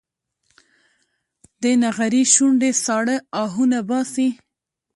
د 1.61 1.63
نغري 1.81 2.23
شوندې 2.33 2.71
ساړه 2.83 3.17
اهونه 3.43 3.79
باسي 3.89 4.29